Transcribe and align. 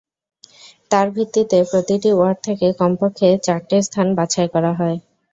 তার 0.91 1.07
ভিত্তিতে 1.15 1.57
প্রতিটি 1.71 2.09
ওয়ার্ড 2.13 2.37
থেকে 2.47 2.67
কমপক্ষে 2.79 3.29
চারটি 3.45 3.77
স্থান 3.87 4.07
বাছাই 4.17 4.47
করা 4.53 4.71
হয়। 4.79 4.97